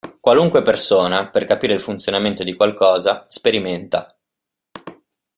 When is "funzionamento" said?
1.79-2.43